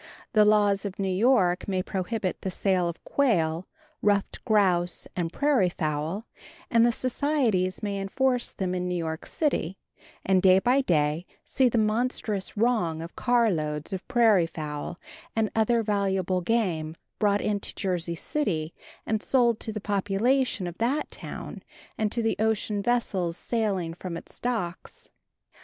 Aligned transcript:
The 0.33 0.45
laws 0.45 0.83
of 0.83 0.97
New 0.97 1.11
York 1.11 1.67
may 1.67 1.83
prohibit 1.83 2.41
the 2.41 2.49
sale 2.49 2.89
of 2.89 3.03
quail, 3.03 3.67
ruffed 4.01 4.43
grouse 4.45 5.07
and 5.15 5.31
prairie 5.31 5.69
fowl, 5.69 6.25
and 6.71 6.83
the 6.83 6.91
societies 6.91 7.83
may 7.83 7.99
enforce 7.99 8.51
them 8.51 8.73
in 8.73 8.87
New 8.87 8.95
York 8.97 9.27
city, 9.27 9.77
and 10.25 10.41
day 10.41 10.57
by 10.57 10.81
day 10.81 11.27
see 11.43 11.69
the 11.69 11.77
monstrous 11.77 12.57
wrong 12.57 13.03
of 13.03 13.15
carloads 13.15 13.93
of 13.93 14.07
prairie 14.07 14.47
fowl 14.47 14.99
and 15.35 15.51
other 15.55 15.83
valuable 15.83 16.41
game 16.41 16.95
brought 17.19 17.39
into 17.39 17.75
Jersey 17.75 18.15
City, 18.15 18.73
and 19.05 19.21
sold 19.21 19.59
to 19.59 19.71
the 19.71 19.79
population 19.79 20.65
of 20.65 20.79
that 20.79 21.11
town 21.11 21.61
and 21.95 22.11
to 22.11 22.23
the 22.23 22.35
ocean 22.39 22.81
vessels 22.81 23.37
sailing 23.37 23.93
from 23.93 24.17
its 24.17 24.39
docks. 24.39 25.11